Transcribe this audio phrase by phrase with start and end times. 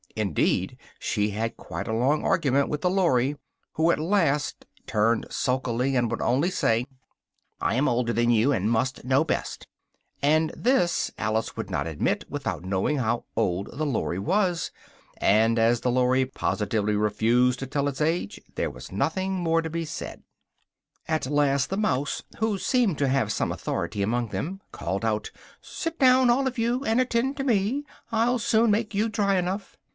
[0.15, 3.37] Indeed, she had quite a long argument with the Lory,
[3.73, 6.85] who at last turned sulky, and would only say
[7.61, 9.67] "I am older than you, and must know best,"
[10.21, 14.71] and this Alice would not admit without knowing how old the Lory was,
[15.17, 19.69] and as the Lory positively refused to tell its age, there was nothing more to
[19.69, 20.23] be said.
[21.07, 25.31] At last the mouse, who seemed to have some authority among them, called out
[25.61, 27.85] "sit down, all of you, and attend to me!
[28.11, 29.77] I'll soon make you dry enough!"